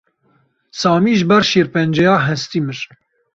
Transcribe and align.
Samî 0.79 1.13
ji 1.19 1.25
ber 1.29 1.43
şêrpenceya 1.51 2.15
hestî 2.27 2.59
mir. 2.65 2.79